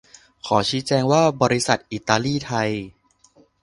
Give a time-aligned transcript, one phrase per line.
[0.45, 2.71] ขอชี้แจงว่า บริษัทอิตาเลียนไทย